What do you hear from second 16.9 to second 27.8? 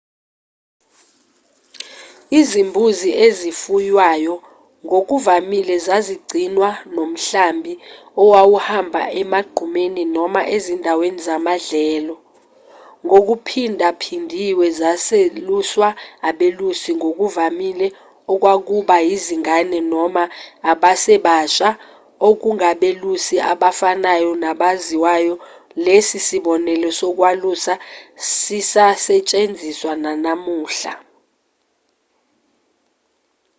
ngokuvamile okwakuba izingane noma abasebasha okungabelusi abafanayo nabaziwayo lesi sibonelo sokwalusa